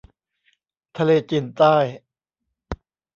[0.97, 1.75] ทะเลจีนใต้